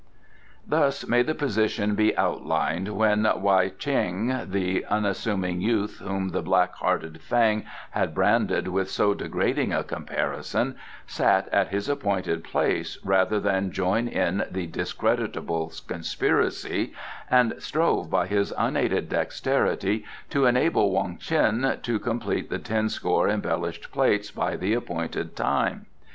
[0.65, 6.73] Thus may the position be outlined when Wei Chang, the unassuming youth whom the black
[6.77, 10.75] hearted Fang had branded with so degrading a comparison,
[11.05, 16.95] sat at his appointed place rather than join in the discreditable conspiracy,
[17.29, 23.91] and strove by his unaided dexterity to enable Wong Ts'in to complete the tenscore embellished
[23.91, 25.85] plates by the appointed time.